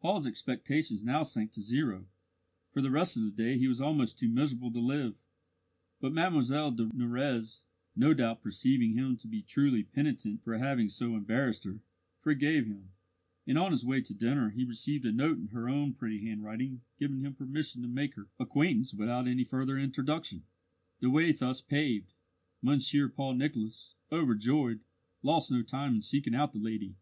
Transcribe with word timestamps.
Paul's 0.00 0.26
expectations 0.26 1.02
now 1.04 1.22
sank 1.22 1.52
to 1.52 1.62
zero; 1.62 2.06
for 2.74 2.82
the 2.82 2.90
rest 2.90 3.16
of 3.16 3.22
the 3.22 3.30
day 3.30 3.56
he 3.56 3.66
was 3.66 3.80
almost 3.80 4.18
too 4.18 4.28
miserable 4.28 4.70
to 4.70 4.78
live. 4.78 5.14
But 6.02 6.12
Mlle 6.12 6.70
de 6.72 6.88
Nurrez, 6.92 7.62
no 7.96 8.12
doubt 8.12 8.42
perceiving 8.42 8.92
him 8.92 9.16
to 9.16 9.26
be 9.26 9.40
truly 9.40 9.82
penitent 9.82 10.42
for 10.42 10.58
having 10.58 10.90
so 10.90 11.16
embarrassed 11.16 11.64
her, 11.64 11.80
forgave 12.20 12.66
him, 12.66 12.90
and 13.46 13.56
on 13.56 13.70
his 13.70 13.86
way 13.86 14.02
to 14.02 14.12
dinner 14.12 14.50
he 14.50 14.64
received 14.64 15.06
a 15.06 15.12
note 15.12 15.38
in 15.38 15.46
her 15.46 15.66
own 15.66 15.94
pretty 15.94 16.22
handwriting 16.26 16.82
giving 16.98 17.22
him 17.22 17.32
permission 17.34 17.80
to 17.80 17.88
make 17.88 18.16
her 18.16 18.28
acquaintance 18.38 18.92
without 18.94 19.26
any 19.26 19.44
further 19.44 19.78
introduction. 19.78 20.42
The 21.00 21.08
way 21.08 21.32
thus 21.32 21.62
paved, 21.62 22.12
Monsieur 22.60 23.08
Paul 23.08 23.32
Nicholas, 23.36 23.94
overjoyed, 24.12 24.80
lost 25.22 25.50
no 25.50 25.62
time 25.62 25.94
in 25.94 26.00
seeking 26.02 26.34
out 26.34 26.52
the 26.52 26.58
lady. 26.58 26.96